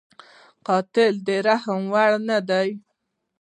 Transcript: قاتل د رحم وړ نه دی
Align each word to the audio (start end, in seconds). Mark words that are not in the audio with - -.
قاتل 0.67 1.13
د 1.27 1.29
رحم 1.47 1.81
وړ 1.93 2.11
نه 2.29 2.37
دی 2.49 2.69